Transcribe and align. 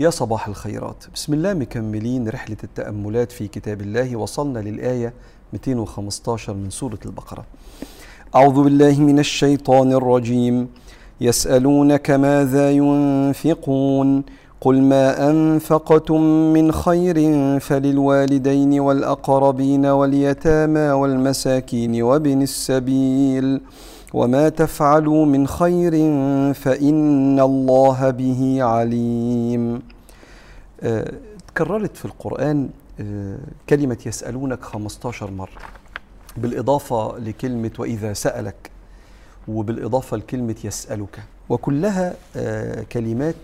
يا 0.00 0.10
صباح 0.10 0.48
الخيرات. 0.48 1.04
بسم 1.14 1.34
الله 1.34 1.54
مكملين 1.54 2.28
رحلة 2.28 2.56
التأملات 2.64 3.32
في 3.32 3.48
كتاب 3.48 3.80
الله 3.80 4.16
وصلنا 4.16 4.58
للآية 4.58 5.12
215 5.52 6.54
من 6.54 6.70
سورة 6.70 6.98
البقرة. 7.06 7.44
أعوذ 8.34 8.64
بالله 8.64 9.00
من 9.00 9.18
الشيطان 9.18 9.92
الرجيم. 9.92 10.68
يسألونك 11.20 12.10
ماذا 12.10 12.70
ينفقون؟ 12.70 14.24
قل 14.60 14.82
ما 14.82 15.30
أنفقتم 15.30 16.20
من 16.52 16.72
خير 16.72 17.16
فللوالدين 17.60 18.80
والأقربين 18.80 19.86
واليتامى 19.86 20.90
والمساكين 20.90 22.02
وابن 22.02 22.42
السبيل. 22.42 23.60
وما 24.14 24.48
تفعلوا 24.48 25.26
من 25.26 25.46
خير 25.46 25.92
فإن 26.54 27.40
الله 27.40 28.10
به 28.10 28.58
عليم. 28.62 29.82
آه، 30.82 31.12
تكررت 31.48 31.96
في 31.96 32.04
القرآن 32.04 32.68
آه، 33.00 33.38
كلمة 33.68 33.98
يسألونك 34.06 34.62
15 34.62 35.30
مرة. 35.30 35.58
بالإضافة 36.36 37.18
لكلمة 37.18 37.70
وإذا 37.78 38.12
سألك 38.12 38.70
وبالإضافة 39.48 40.16
لكلمة 40.16 40.56
يسألك. 40.64 41.22
وكلها 41.48 42.14
آه، 42.36 42.82
كلمات 42.82 43.34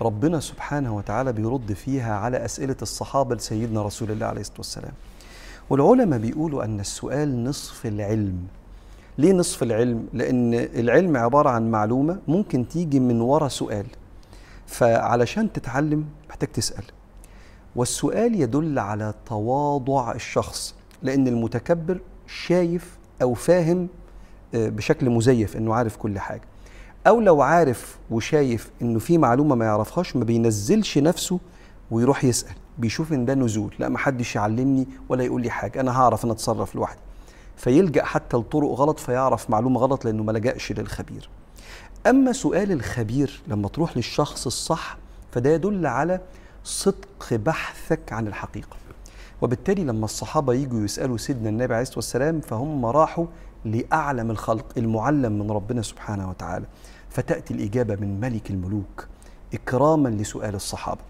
ربنا 0.00 0.40
سبحانه 0.40 0.96
وتعالى 0.96 1.32
بيرد 1.32 1.72
فيها 1.72 2.14
على 2.14 2.44
أسئلة 2.44 2.76
الصحابة 2.82 3.34
لسيدنا 3.34 3.82
رسول 3.82 4.10
الله 4.10 4.26
عليه 4.26 4.40
الصلاة 4.40 4.58
والسلام. 4.58 4.92
والعلماء 5.70 6.18
بيقولوا 6.18 6.64
أن 6.64 6.80
السؤال 6.80 7.44
نصف 7.44 7.86
العلم. 7.86 8.38
ليه 9.18 9.32
نصف 9.32 9.62
العلم؟ 9.62 10.06
لأن 10.12 10.54
العلم 10.54 11.16
عبارة 11.16 11.48
عن 11.50 11.70
معلومة 11.70 12.18
ممكن 12.28 12.68
تيجي 12.68 13.00
من 13.00 13.20
ورا 13.20 13.48
سؤال. 13.48 13.86
فعلشان 14.66 15.52
تتعلم 15.52 16.04
محتاج 16.28 16.48
تسأل. 16.48 16.84
والسؤال 17.76 18.40
يدل 18.40 18.78
على 18.78 19.14
تواضع 19.26 20.12
الشخص 20.12 20.74
لأن 21.02 21.28
المتكبر 21.28 22.00
شايف 22.26 22.98
أو 23.22 23.34
فاهم 23.34 23.88
آه، 24.54 24.68
بشكل 24.68 25.10
مزيف 25.10 25.56
إنه 25.56 25.74
عارف 25.74 25.96
كل 25.96 26.18
حاجة. 26.18 26.42
أو 27.06 27.20
لو 27.20 27.42
عارف 27.42 27.98
وشايف 28.10 28.70
إنه 28.82 28.98
في 28.98 29.18
معلومة 29.18 29.54
ما 29.54 29.64
يعرفهاش 29.64 30.16
ما 30.16 30.24
بينزلش 30.24 30.98
نفسه 30.98 31.40
ويروح 31.90 32.24
يسأل. 32.24 32.54
بيشوف 32.78 33.12
إن 33.12 33.24
ده 33.24 33.34
نزول 33.34 33.74
لا 33.78 33.88
محدش 33.88 34.36
يعلمني 34.36 34.86
ولا 35.08 35.24
يقول 35.24 35.42
لي 35.42 35.50
حاجة 35.50 35.80
أنا 35.80 36.00
هعرف 36.00 36.24
أنا 36.24 36.32
أتصرف 36.32 36.74
لوحدي. 36.74 37.00
فيلجأ 37.56 38.04
حتى 38.04 38.36
لطرق 38.36 38.70
غلط 38.70 38.98
فيعرف 38.98 39.50
معلومة 39.50 39.80
غلط 39.80 40.04
لأنه 40.04 40.22
ما 40.22 40.32
لجأش 40.32 40.72
للخبير. 40.72 41.28
أما 42.06 42.32
سؤال 42.32 42.72
الخبير 42.72 43.42
لما 43.48 43.68
تروح 43.68 43.96
للشخص 43.96 44.46
الصح 44.46 44.98
فده 45.32 45.50
يدل 45.50 45.86
على 45.86 46.20
صدق 46.64 47.34
بحثك 47.34 48.12
عن 48.12 48.26
الحقيقة. 48.26 48.76
وبالتالي 49.42 49.84
لما 49.84 50.04
الصحابة 50.04 50.54
يجوا 50.54 50.80
يسألوا 50.80 51.16
سيدنا 51.16 51.48
النبي 51.48 51.74
عليه 51.74 51.82
الصلاة 51.82 51.98
والسلام 51.98 52.40
فهم 52.40 52.86
راحوا 52.86 53.26
لأعلم 53.64 54.30
الخلق 54.30 54.66
المعلم 54.76 55.32
من 55.32 55.50
ربنا 55.50 55.82
سبحانه 55.82 56.30
وتعالى. 56.30 56.66
فتأتي 57.10 57.54
الإجابة 57.54 57.96
من 57.96 58.20
ملك 58.20 58.50
الملوك 58.50 59.06
إكراما 59.54 60.08
لسؤال 60.08 60.54
الصحابة. 60.54 61.00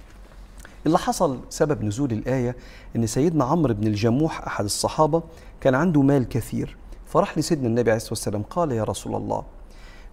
اللي 0.86 0.98
حصل 0.98 1.38
سبب 1.50 1.84
نزول 1.84 2.12
الآية 2.12 2.56
إن 2.96 3.06
سيدنا 3.06 3.44
عمرو 3.44 3.74
بن 3.74 3.86
الجموح 3.86 4.46
أحد 4.46 4.64
الصحابة 4.64 5.22
كان 5.60 5.74
عنده 5.74 6.02
مال 6.02 6.28
كثير. 6.28 6.76
فراح 7.06 7.38
لسيدنا 7.38 7.66
النبي 7.68 7.90
عليه 7.90 7.96
الصلاة 7.96 8.12
والسلام 8.12 8.42
قال 8.42 8.72
يا 8.72 8.84
رسول 8.84 9.14
الله 9.14 9.42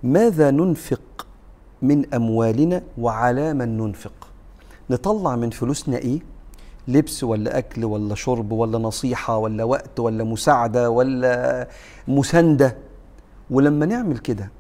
ماذا 0.04 0.52
ننفق 0.52 1.28
من 1.82 2.14
أموالنا 2.14 2.84
وعلى 2.98 3.54
من 3.54 3.78
ننفق؟ 3.78 4.28
نطلع 4.90 5.36
من 5.36 5.50
فلوسنا 5.50 5.98
إيه؟ 5.98 6.20
لبس 6.88 7.24
ولا 7.24 7.58
أكل 7.58 7.86
ولا 7.86 8.16
شرب 8.16 8.52
ولا 8.52 8.78
نصيحة 8.80 9.38
ولا 9.38 9.64
وقت 9.64 10.00
ولا 10.00 10.24
مساعدة 10.24 10.90
ولا 10.90 11.68
مساندة؟ 12.08 12.78
ولما 13.52 13.86
نعمل 13.86 14.18
كده 14.18 14.52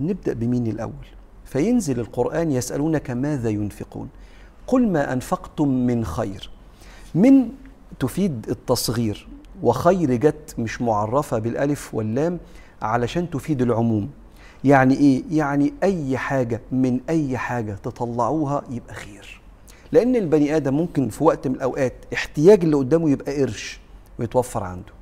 نبدأ 0.00 0.32
بمين 0.32 0.66
الأول؟ 0.66 1.06
فينزل 1.44 2.00
القرآن 2.00 2.50
يسألونك 2.52 3.10
ماذا 3.10 3.48
ينفقون. 3.48 4.08
قل 4.66 4.88
ما 4.88 5.12
أنفقتم 5.12 5.68
من 5.68 6.04
خير. 6.04 6.50
من 7.14 7.48
تفيد 7.98 8.46
التصغير 8.48 9.28
وخير 9.62 10.14
جت 10.14 10.54
مش 10.58 10.82
معرفة 10.82 11.38
بالألف 11.38 11.94
واللام 11.94 12.38
علشان 12.82 13.30
تفيد 13.30 13.62
العموم. 13.62 14.10
يعني 14.64 14.94
إيه؟ 14.94 15.22
يعني 15.30 15.72
أي 15.82 16.18
حاجة 16.18 16.60
من 16.72 17.00
أي 17.10 17.38
حاجة 17.38 17.72
تطلعوها 17.82 18.62
يبقى 18.70 18.94
خير. 18.94 19.40
لأن 19.92 20.16
البني 20.16 20.56
آدم 20.56 20.74
ممكن 20.74 21.08
في 21.08 21.24
وقت 21.24 21.48
من 21.48 21.54
الأوقات 21.54 21.92
احتياج 22.14 22.64
اللي 22.64 22.76
قدامه 22.76 23.10
يبقى 23.10 23.40
قرش 23.40 23.80
ويتوفر 24.18 24.64
عنده. 24.64 24.92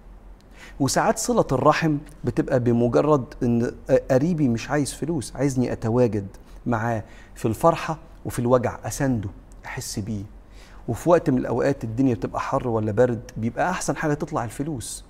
وساعات 0.80 1.18
صلة 1.18 1.46
الرحم 1.52 1.96
بتبقى 2.24 2.60
بمجرد 2.60 3.24
إن 3.42 3.72
قريبي 4.10 4.48
مش 4.48 4.70
عايز 4.70 4.92
فلوس 4.92 5.36
عايزني 5.36 5.72
أتواجد 5.72 6.26
معاه 6.66 7.04
في 7.34 7.48
الفرحة 7.48 7.98
وفي 8.24 8.38
الوجع 8.38 8.78
أسنده. 8.84 9.28
أحس 9.64 9.98
بيه. 9.98 10.22
وفي 10.88 11.10
وقت 11.10 11.30
من 11.30 11.38
الأوقات 11.38 11.84
الدنيا 11.84 12.14
بتبقى 12.14 12.40
حر 12.40 12.68
ولا 12.68 12.92
برد 12.92 13.30
بيبقى 13.36 13.70
أحسن 13.70 13.96
حاجة 13.96 14.14
تطلع 14.14 14.44
الفلوس. 14.44 15.04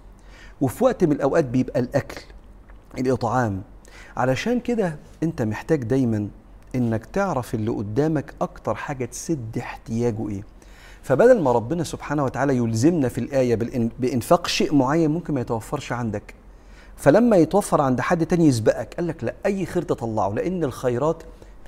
وفي 0.60 0.84
وقت 0.84 1.04
من 1.04 1.12
الأوقات 1.12 1.44
بيبقى 1.44 1.80
الأكل 1.80 2.20
الإطعام. 2.98 3.62
علشان 4.16 4.60
كده 4.60 4.96
أنت 5.22 5.42
محتاج 5.42 5.82
دايما 5.84 6.28
إنك 6.74 7.06
تعرف 7.06 7.54
اللي 7.54 7.70
قدامك 7.70 8.34
أكتر 8.40 8.74
حاجة 8.74 9.04
تسد 9.04 9.58
احتياجه 9.58 10.28
إيه. 10.28 10.42
فبدل 11.02 11.40
ما 11.40 11.52
ربنا 11.52 11.84
سبحانه 11.84 12.24
وتعالى 12.24 12.56
يلزمنا 12.56 13.08
في 13.08 13.18
الآية 13.18 13.54
بإنفاق 13.98 14.46
شيء 14.46 14.74
معين 14.74 15.10
ممكن 15.10 15.34
ما 15.34 15.40
يتوفرش 15.40 15.92
عندك. 15.92 16.34
فلما 16.96 17.36
يتوفر 17.36 17.80
عند 17.80 18.00
حد 18.00 18.26
تاني 18.26 18.46
يسبقك 18.46 18.94
قال 18.94 19.06
لك 19.06 19.24
لا 19.24 19.34
أي 19.46 19.66
خير 19.66 19.82
تطلعه 19.82 20.28
لأن 20.28 20.64
الخيرات 20.64 21.22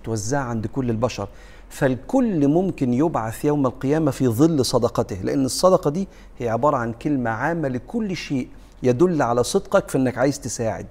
بتوزع 0.06 0.38
عند 0.38 0.66
كل 0.66 0.90
البشر 0.90 1.28
فالكل 1.68 2.48
ممكن 2.48 2.94
يبعث 2.94 3.44
يوم 3.44 3.66
القيامة 3.66 4.10
في 4.10 4.28
ظل 4.28 4.64
صدقته 4.64 5.16
لأن 5.22 5.44
الصدقة 5.44 5.90
دي 5.90 6.08
هي 6.38 6.48
عبارة 6.48 6.76
عن 6.76 6.92
كلمة 6.92 7.30
عامة 7.30 7.68
لكل 7.68 8.16
شيء 8.16 8.48
يدل 8.82 9.22
على 9.22 9.44
صدقك 9.44 9.88
في 9.88 9.98
أنك 9.98 10.18
عايز 10.18 10.40
تساعد. 10.40 10.86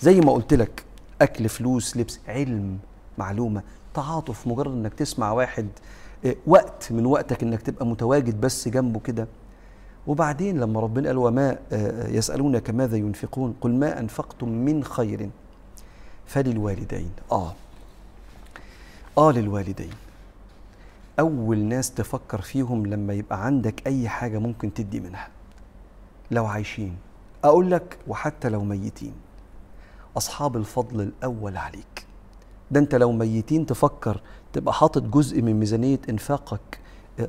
زي 0.00 0.20
ما 0.20 0.32
قلت 0.32 0.54
لك 0.54 0.84
أكل 1.22 1.48
فلوس 1.48 1.96
لبس 1.96 2.20
علم 2.28 2.78
معلومة 3.18 3.62
تعاطف 3.94 4.46
مجرد 4.46 4.72
أنك 4.72 4.94
تسمع 4.94 5.32
واحد 5.32 5.66
وقت 6.46 6.92
من 6.92 7.06
وقتك 7.06 7.42
إنك 7.42 7.62
تبقى 7.62 7.86
متواجد 7.86 8.40
بس 8.40 8.68
جنبه 8.68 9.00
كده. 9.00 9.26
وبعدين 10.06 10.60
لما 10.60 10.80
ربنا 10.80 11.08
قال 11.08 11.18
وما 11.18 11.58
يسألونك 12.08 12.70
ماذا 12.70 12.96
ينفقون 12.96 13.54
قل 13.60 13.70
ما 13.74 14.00
أنفقتم 14.00 14.48
من 14.48 14.84
خير 14.84 15.30
فللوالدين. 16.26 17.10
آه. 17.32 17.52
آه 19.18 19.32
للوالدين. 19.32 19.90
أول 21.20 21.58
ناس 21.58 21.90
تفكر 21.94 22.40
فيهم 22.40 22.86
لما 22.86 23.12
يبقى 23.12 23.46
عندك 23.46 23.86
أي 23.86 24.08
حاجة 24.08 24.38
ممكن 24.38 24.74
تدي 24.74 25.00
منها. 25.00 25.28
لو 26.30 26.46
عايشين. 26.46 26.96
أقول 27.44 27.70
لك 27.70 27.98
وحتى 28.08 28.48
لو 28.48 28.64
ميتين. 28.64 29.14
أصحاب 30.16 30.56
الفضل 30.56 31.00
الأول 31.00 31.56
عليك. 31.56 32.06
ده 32.70 32.80
أنت 32.80 32.94
لو 32.94 33.12
ميتين 33.12 33.66
تفكر 33.66 34.20
تبقى 34.52 34.74
حاطط 34.74 35.02
جزء 35.02 35.42
من 35.42 35.60
ميزانية 35.60 36.00
إنفاقك 36.08 36.80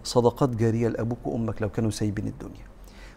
صدقات 0.04 0.50
جارية 0.50 0.88
لأبوك 0.88 1.28
وأمك 1.28 1.62
لو 1.62 1.70
كانوا 1.70 1.92
سايبين 1.92 2.28
الدنيا. 2.28 2.66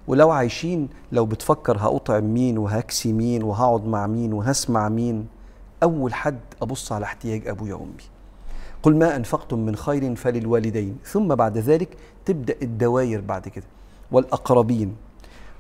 ولو 0.08 0.30
عايشين 0.30 0.88
لو 1.12 1.26
بتفكر 1.26 1.78
هأطعم 1.78 2.34
مين 2.34 2.58
وهكسي 2.58 3.12
مين 3.12 3.42
وهقعد 3.42 3.84
مع 3.84 4.06
مين 4.06 4.32
وهسمع 4.32 4.88
مين 4.88 5.26
أول 5.82 6.14
حد 6.14 6.40
أبص 6.62 6.92
على 6.92 7.04
احتياج 7.04 7.48
أبويا 7.48 7.74
وأمي. 7.74 8.17
قل 8.82 8.96
ما 8.96 9.16
أنفقتم 9.16 9.58
من 9.58 9.76
خير 9.76 10.14
فللوالدين. 10.14 10.98
ثم 11.04 11.34
بعد 11.34 11.58
ذلك 11.58 11.96
تبدأ 12.25 12.56
الدواير 12.62 13.20
بعد 13.20 13.48
كده. 13.48 13.66
والأقربين 14.12 14.96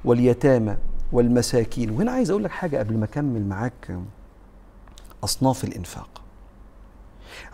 واليتامى 0.04 0.76
والمساكين. 1.12 1.90
وهنا 1.90 2.12
عايز 2.12 2.30
أقول 2.30 2.44
لك 2.44 2.50
حاجة 2.50 2.78
قبل 2.78 2.96
ما 2.96 3.04
أكمل 3.04 3.46
معاك. 3.46 3.98
أصناف 5.24 5.64
الإنفاق. 5.64 6.22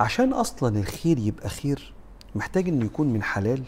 عشان 0.00 0.32
أصلا 0.32 0.78
الخير 0.78 1.18
يبقى 1.18 1.48
خير 1.48 1.94
محتاج 2.34 2.68
إنه 2.68 2.84
يكون 2.84 3.12
من 3.12 3.22
حلال 3.22 3.62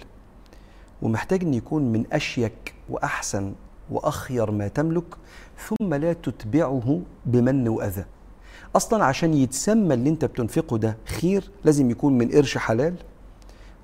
ومحتاج 1.03 1.43
إنه 1.43 1.57
يكون 1.57 1.93
من 1.93 2.05
أشيك 2.13 2.75
وأحسن 2.91 3.53
وأخير 3.91 4.51
ما 4.51 4.69
تملك 4.69 5.05
ثم 5.69 5.95
لا 5.95 6.13
تتبعه 6.13 7.01
بمن 7.27 7.69
وأذى. 7.69 8.05
أصلا 8.77 9.05
عشان 9.05 9.35
يتسمى 9.35 9.95
اللي 9.95 10.11
أنت 10.11 10.25
بتنفقه 10.25 10.79
ده 10.79 10.97
خير 11.07 11.51
لازم 11.65 11.91
يكون 11.91 12.19
من 12.19 12.31
قرش 12.31 12.59
حلال. 12.59 12.95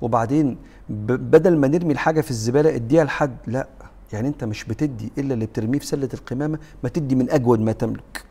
وبعدين 0.03 0.57
بدل 0.89 1.57
ما 1.57 1.69
نرمي 1.69 1.93
الحاجة 1.93 2.21
في 2.21 2.31
الزبالة 2.31 2.75
اديها 2.75 3.05
لحد 3.05 3.37
لا 3.47 3.69
يعني 4.13 4.29
أنت 4.29 4.45
مش 4.45 4.65
بتدي 4.65 5.13
إلا 5.19 5.35
اللي 5.35 5.47
بترميه 5.47 5.79
في 5.79 5.87
سلة 5.87 6.09
القمامة 6.15 6.59
ما 6.83 6.89
تدي 6.89 7.15
من 7.15 7.31
أجود 7.31 7.61
ما 7.61 7.73
تملك. 7.73 8.25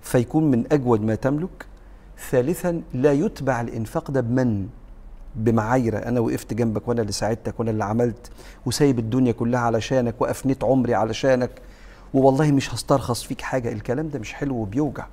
فيكون 0.00 0.50
من 0.50 0.64
أجود 0.72 1.02
ما 1.02 1.14
تملك. 1.14 1.66
ثالثا 2.30 2.82
لا 2.94 3.12
يتبع 3.12 3.60
الإنفاق 3.60 4.10
ده 4.10 4.20
بمن؟ 4.20 4.66
بمعايرة. 5.36 5.98
أنا 5.98 6.20
وقفت 6.20 6.54
جنبك 6.54 6.88
وأنا 6.88 7.00
اللي 7.00 7.12
ساعدتك 7.12 7.60
وأنا 7.60 7.70
اللي 7.70 7.84
عملت 7.84 8.30
وسايب 8.66 8.98
الدنيا 8.98 9.32
كلها 9.32 9.60
علشانك 9.60 10.20
وأفنيت 10.20 10.64
عمري 10.64 10.94
علشانك. 10.94 11.50
والله 12.14 12.50
مش 12.52 12.74
هسترخص 12.74 13.22
فيك 13.22 13.40
حاجة. 13.40 13.72
الكلام 13.72 14.08
ده 14.08 14.18
مش 14.18 14.34
حلو 14.34 14.54
وبيوجع. 14.56 15.06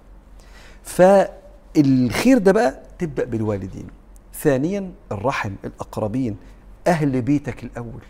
فالخير 0.86 2.38
ده 2.38 2.52
بقى 2.52 2.82
تبدأ 3.00 3.26
بالوالدين. 3.26 3.88
ثانيا 4.34 4.92
الرحم 5.12 5.52
الأقربين 5.66 6.38
أهل 6.88 7.22
بيتك 7.22 7.64
الأول 7.64 8.02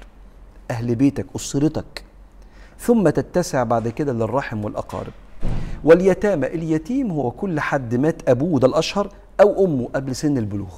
أهل 0.72 0.96
بيتك 0.96 1.26
أسرتك. 1.36 2.04
ثم 2.80 3.10
تتسع 3.10 3.64
بعد 3.64 3.88
كده 3.88 4.14
للرحم 4.14 4.66
والأقارب. 4.66 5.14
واليتامى 5.84 6.48
اليتيم 6.48 7.12
هو 7.12 7.32
كل 7.32 7.60
حد 7.60 7.96
مات 7.96 8.30
أبوه 8.30 8.60
ده 8.60 8.68
الأشهر 8.68 9.10
أو 9.42 9.66
أمه 9.66 9.90
قبل 9.96 10.16
سن 10.16 10.38
البلوغ. 10.38 10.74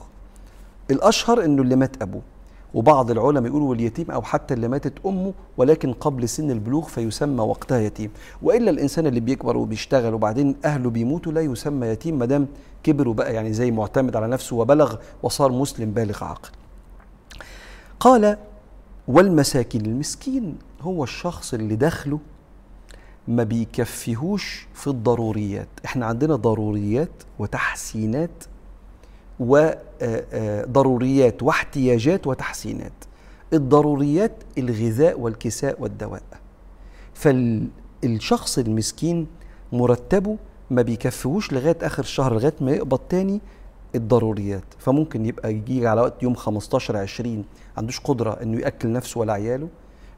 الأشهر 0.91 1.45
إنه 1.45 1.61
اللي 1.61 1.75
مات 1.75 2.01
أبوه. 2.01 2.21
وبعض 2.73 3.11
العلماء 3.11 3.45
يقولوا 3.45 3.75
اليتيم 3.75 4.11
أو 4.11 4.21
حتى 4.21 4.53
اللي 4.53 4.67
ماتت 4.67 4.93
أمه 5.05 5.33
ولكن 5.57 5.93
قبل 5.93 6.29
سن 6.29 6.51
البلوغ 6.51 6.83
فيسمى 6.87 7.41
وقتها 7.41 7.79
يتيم. 7.79 8.11
وإلا 8.41 8.71
الإنسان 8.71 9.07
اللي 9.07 9.19
بيكبر 9.19 9.57
وبيشتغل 9.57 10.13
وبعدين 10.13 10.55
أهله 10.65 10.89
بيموتوا 10.89 11.31
لا 11.31 11.41
يسمى 11.41 11.87
يتيم 11.87 12.19
ما 12.19 12.25
دام 12.25 12.47
كبر 12.83 13.07
وبقى 13.07 13.33
يعني 13.33 13.53
زي 13.53 13.71
معتمد 13.71 14.15
على 14.15 14.27
نفسه 14.27 14.55
وبلغ 14.55 14.95
وصار 15.23 15.51
مسلم 15.51 15.91
بالغ 15.91 16.23
عاقل. 16.23 16.49
قال 17.99 18.37
والمساكين 19.07 19.85
المسكين 19.85 20.57
هو 20.81 21.03
الشخص 21.03 21.53
اللي 21.53 21.75
دخله 21.75 22.19
ما 23.27 23.43
بيكفيهوش 23.43 24.67
في 24.73 24.87
الضروريات. 24.87 25.67
إحنا 25.85 26.05
عندنا 26.05 26.35
ضروريات 26.35 27.09
وتحسينات 27.39 28.43
وضروريات 29.39 31.43
واحتياجات 31.43 32.27
وتحسينات. 32.27 32.91
الضروريات 33.53 34.31
الغذاء 34.57 35.19
والكساء 35.19 35.81
والدواء. 35.81 36.23
فالشخص 37.13 38.57
المسكين 38.57 39.27
مرتبه 39.71 40.37
ما 40.69 40.81
بيكفيهوش 40.81 41.53
لغاية 41.53 41.77
آخر 41.81 42.03
الشهر 42.03 42.33
لغاية 42.33 42.55
ما 42.61 42.71
يقبض 42.71 42.99
تاني 42.99 43.41
الضروريات. 43.95 44.63
فممكن 44.79 45.25
يبقى 45.25 45.53
يجي 45.53 45.87
على 45.87 46.01
وقت 46.01 46.23
يوم 46.23 46.35
15 46.35 46.97
20 46.97 47.45
عندوش 47.77 47.99
قدرة 47.99 48.31
إنه 48.43 48.59
يأكل 48.59 48.91
نفسه 48.91 49.19
ولا 49.19 49.33
عياله. 49.33 49.67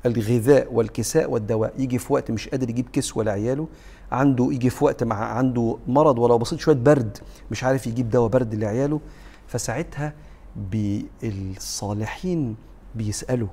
الغذاء 0.05 0.73
والكساء 0.73 1.31
والدواء. 1.31 1.73
يجي 1.77 1.99
في 1.99 2.13
وقت 2.13 2.31
مش 2.31 2.49
قادر 2.49 2.69
يجيب 2.69 2.89
كس 2.93 3.17
ولا 3.17 3.31
عياله 3.31 3.67
عنده 4.11 4.49
يجي 4.51 4.69
في 4.69 4.85
وقت 4.85 5.03
مع 5.03 5.15
عنده 5.15 5.77
مرض 5.87 6.19
ولو 6.19 6.37
بسيط 6.37 6.59
شوية 6.59 6.75
برد 6.75 7.17
مش 7.51 7.63
عارف 7.63 7.87
يجيب 7.87 8.09
دواء 8.09 8.29
برد 8.29 8.55
لعياله. 8.55 8.99
فساعتها 9.47 10.13
بالصالحين 10.55 12.55
بيسألوا. 12.95 13.47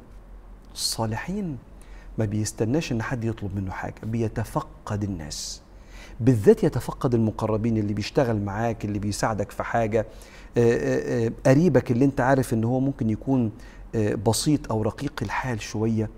الصالحين 0.75 1.59
ما 2.19 2.25
بيستناش 2.25 2.93
إن 2.93 3.03
حد 3.03 3.25
يطلب 3.25 3.57
منه 3.57 3.71
حاجة 3.71 3.95
بيتفقد 4.03 5.03
الناس. 5.03 5.63
بالذات 6.21 6.65
يتفقد 6.65 7.15
المقربين 7.15 7.77
اللي 7.77 7.95
بيشتغل 7.95 8.41
معاك 8.41 8.85
اللي 8.85 8.99
بيساعدك 8.99 9.51
في 9.51 9.63
حاجة. 9.63 10.07
قريبك 11.47 11.91
اللي 11.91 12.05
انت 12.05 12.21
عارف 12.21 12.55
إن 12.55 12.65
هو 12.65 12.81
ممكن 12.81 13.11
يكون 13.11 13.53
بسيط 14.27 14.73
أو 14.73 14.83
رقيق 14.83 15.13
الحال 15.23 15.61
شوية. 15.61 16.11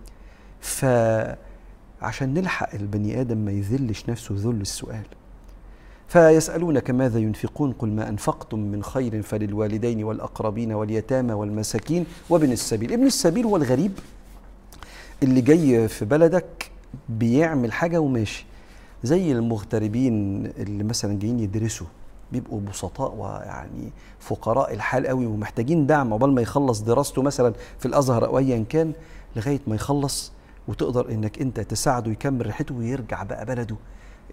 فعشان 0.61 2.35
نلحق 2.35 2.75
البني 2.75 3.21
آدم 3.21 3.39
ما 3.39 3.53
يذلش 3.53 4.09
نفسه 4.09 4.35
ذل 4.39 4.61
السؤال. 4.61 5.05
فيسألونك 6.09 6.91
ماذا 6.91 7.19
ينفقون؟ 7.19 7.73
قل 7.73 7.89
ما 7.89 8.09
أنفقتم 8.09 8.59
من 8.59 8.83
خير 8.83 9.23
فللوالدين 9.23 10.05
والأقربين 10.05 10.73
واليتامى 10.73 11.33
والمساكين 11.33 12.07
وابن 12.31 12.53
السبيل. 12.53 12.93
ابن 12.93 13.07
السبيل 13.07 13.45
هو 13.45 13.57
الغريب 13.57 13.93
اللي 15.23 15.41
جاي 15.41 15.89
في 15.89 16.05
بلدك 16.05 16.71
بيعمل 17.09 17.73
حاجة 17.73 17.99
وماشي. 17.99 18.47
زي 19.03 19.33
المغتربين 19.33 20.47
اللي 20.47 20.85
مثلا 20.85 21.19
جايين 21.19 21.41
يدرسوا 21.41 21.87
بيبقوا 22.33 22.61
بسطاء 22.61 23.15
ويعني 23.15 23.91
فقراء 24.21 24.75
الحال 24.75 25.07
قوي 25.07 25.27
ومحتاجين 25.27 25.87
دعم. 25.87 26.13
عقبال 26.13 26.33
ما 26.33 26.43
يخلص 26.43 26.81
دراسته 26.81 27.23
مثلا 27.23 27.53
في 27.79 27.87
الأزهر 27.87 28.27
أو 28.27 28.39
ايا 28.39 28.65
كان 28.69 28.93
لغاية 29.37 29.61
ما 29.67 29.75
يخلص 29.75 30.33
وتقدر 30.69 31.11
إنك 31.11 31.41
أنت 31.41 31.61
تساعده 31.61 32.11
يكمل 32.11 32.47
رحلته 32.47 32.75
ويرجع 32.75 33.23
بقى 33.23 33.44
بلده. 33.44 33.76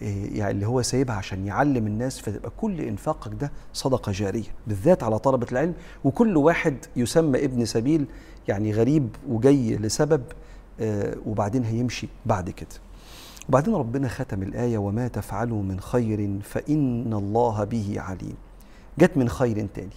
يعني 0.02 0.52
اللي 0.52 0.68
هو 0.68 0.82
سايبها 0.82 1.16
عشان 1.16 1.48
يعلم 1.48 1.88
الناس 1.88 2.20
فتبقى 2.20 2.52
كل 2.58 2.82
إنفاقك 2.82 3.34
ده 3.34 3.52
صدقة 3.74 4.12
جارية 4.12 4.50
بالذات 4.68 5.04
على 5.04 5.20
طلبة 5.20 5.48
العلم. 5.52 5.74
وكل 6.04 6.38
واحد 6.38 6.78
يسمى 6.96 7.46
ابن 7.46 7.66
سبيل 7.66 8.06
يعني 8.48 8.72
غريب 8.72 9.10
وجاي 9.28 9.76
لسبب 9.78 10.22
وبعدين 11.26 11.64
هيمشي 11.64 12.08
بعد 12.26 12.50
كده. 12.50 12.70
وبعدين 13.50 13.76
ربنا 13.76 14.08
ختم 14.08 14.44
الآية 14.44 14.78
وما 14.78 15.08
تفعلوا 15.08 15.64
من 15.64 15.80
خير 15.80 16.40
فإن 16.44 17.14
الله 17.14 17.64
به 17.64 17.96
عليم. 17.98 18.36
جت 19.00 19.18
من 19.18 19.30
خير 19.30 19.68
تاني 19.74 19.90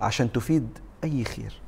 عشان 0.00 0.32
تفيد 0.32 0.68
أي 1.04 1.24
خير. 1.24 1.60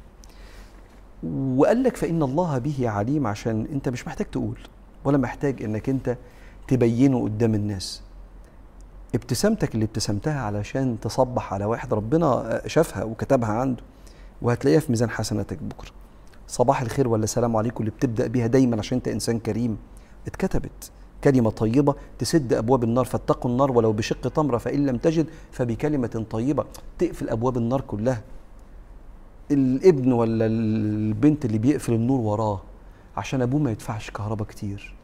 وقال 1.27 1.83
لك 1.83 1.97
فإن 1.97 2.23
الله 2.23 2.59
به 2.59 2.89
عليم 2.89 3.27
عشان 3.27 3.67
أنت 3.73 3.89
مش 3.89 4.07
محتاج 4.07 4.27
تقول 4.27 4.59
ولا 5.05 5.19
محتاج 5.19 5.63
أنك 5.63 5.89
أنت 5.89 6.17
تبينه 6.69 7.23
قدام 7.23 7.55
الناس. 7.55 8.03
ابتسامتك 9.15 9.75
اللي 9.75 9.85
ابتسمتها 9.85 10.41
علشان 10.41 11.01
تصبح 11.01 11.55
على 11.55 11.65
واحد 11.65 11.95
ربنا 11.95 12.61
شافها 12.67 13.05
وكتبها 13.05 13.51
عنده 13.51 13.83
وهتلاقيها 14.43 14.81
في 14.81 14.93
ميزان 14.93 15.11
حسناتك 15.11 15.63
بكرة. 15.63 15.91
صباح 16.49 16.83
الخير 16.83 17.09
ولا 17.09 17.27
سلام 17.27 17.57
عليكم 17.57 17.81
اللي 17.81 17.91
بتبدأ 17.91 18.27
بيها 18.27 18.47
دايما 18.47 18.79
عشان 18.79 18.97
أنت 18.99 19.09
إنسان 19.09 19.39
كريم. 19.39 19.79
اتكتبت 20.27 20.91
كلمة 21.25 21.51
طيبة 21.51 21.95
تسد 22.19 22.53
أبواب 22.53 22.85
النار 22.85 23.05
فاتقوا 23.05 23.51
النار 23.51 23.73
ولو 23.73 23.93
بشق 23.93 24.29
تمرة 24.29 24.59
فإن 24.59 24.87
لم 24.87 24.97
تجد 24.97 25.27
فبكلمة 25.53 26.25
طيبة 26.31 26.65
تقفل 26.99 27.29
أبواب 27.29 27.57
النار 27.57 27.81
كلها. 27.81 28.23
الابن 29.53 30.13
ولا 30.13 30.47
البنت 30.47 31.45
اللي 31.45 31.59
بيقفل 31.59 31.93
النور 31.93 32.21
وراه 32.21 32.61
عشان 33.17 33.43
أبوه 33.43 33.61
ما 33.61 33.71
يدفعش 33.71 34.11
كهرباء 34.11 34.49
كتير. 34.49 34.95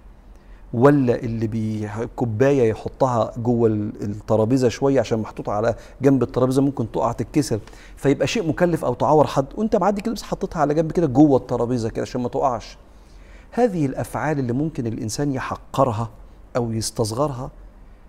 ولا 0.73 1.15
اللي 1.15 1.47
بي 1.47 1.89
كوباية 2.17 2.69
يحطها 2.71 3.33
جوه 3.37 3.69
الترابيزة 4.03 4.69
شوية 4.69 5.01
عشان 5.01 5.19
محطوطة 5.19 5.53
على 5.53 5.75
جنب 6.03 6.23
الترابيزة 6.23 6.63
ممكن 6.63 6.93
تقع 6.93 7.13
تتكسر. 7.13 7.61
فيبقى 7.97 8.27
شيء 8.27 8.49
مكلف 8.49 8.85
أو 8.85 8.95
تعور 8.95 9.27
حد 9.27 9.47
وأنت 9.57 9.77
معدي 9.77 10.01
كده 10.01 10.15
بس 10.15 10.23
حطيتها 10.23 10.61
على 10.61 10.75
جنب 10.75 10.93
كده 10.93 11.07
جوه 11.07 11.37
الترابيزة 11.39 11.89
كده 11.91 12.03
عشان 12.03 12.21
ما 12.21 12.29
تقعش. 12.29 12.77
هذه 13.51 13.87
الأفعال 13.87 14.39
اللي 14.39 14.53
ممكن 14.53 14.87
الإنسان 14.87 15.33
يحقرها 15.33 16.11
أو 16.57 16.73
يستصغرها 16.73 17.51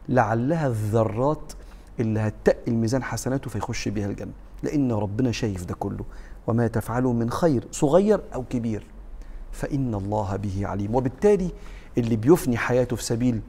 لعلها 0.10 0.68
الذرات 0.68 1.54
اللي 2.00 2.20
هتقل 2.20 2.74
ميزان 2.74 3.04
حسناته 3.04 3.50
فيخش 3.50 3.88
بيها 3.88 4.08
الجنة. 4.08 4.32
لأن 4.64 4.92
ربنا 4.92 5.32
شايف 5.32 5.66
ده 5.66 5.76
كله. 5.76 6.06
وما 6.48 6.68
تفعلوا 6.68 7.14
من 7.14 7.30
خير 7.30 7.68
صغير 7.72 8.22
أو 8.34 8.44
كبير. 8.44 8.84
فإن 9.52 9.96
الله 9.96 10.36
به 10.36 10.68
عليم. 10.68 10.96
وبالتالي 10.96 11.52
اللي 11.98 12.16
بيفني 12.16 12.58
حياته 12.58 12.96
في 12.96 13.04
سبيل 13.04 13.42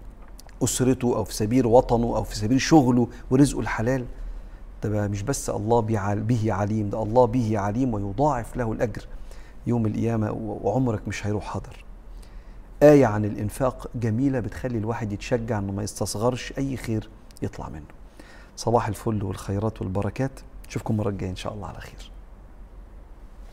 أسرته 0.65 1.17
أو 1.17 1.25
في 1.25 1.35
سبيل 1.35 1.67
وطنه 1.67 2.17
أو 2.17 2.23
في 2.23 2.37
سبيل 2.37 2.61
شغله 2.61 3.09
ورزقه 3.31 3.61
الحلال 3.61 4.05
ده 4.83 5.09
مش 5.09 5.23
بس 5.23 5.51
الله 5.51 5.81
به 5.81 6.53
عليم 6.53 6.91
ده 6.91 7.03
الله 7.03 7.25
به 7.25 7.59
عليم 7.59 7.95
ويضاعف 7.95 8.57
له 8.57 8.73
الأجر. 8.73 9.07
يوم 9.67 9.87
القيامة 9.87 10.31
وعمرك 10.33 11.09
مش 11.09 11.27
هيروح 11.27 11.45
حاضر 11.45 11.85
آية 12.83 13.07
عن 13.07 13.25
الإنفاق 13.25 13.91
جميلة 13.95 14.41
بتخلي 14.41 14.79
الواحد 14.79 15.13
يتشجع 15.13 15.59
إنه 15.59 15.73
ما 15.73 15.83
يستصغرش 15.83 16.53
أي 16.59 16.77
خير 16.77 17.09
يطلع 17.43 17.69
منه. 17.69 18.00
صباح 18.61 18.89
الفل 18.89 19.23
والخيرات 19.23 19.83
والبركات، 19.83 20.41
نشوفكم 20.69 20.95
المرة 20.95 21.09
الجاية 21.09 21.31
إن 21.31 21.37
شاء 21.37 21.55
الله 21.55 21.67
على 21.67 21.81
خير. 21.81 22.11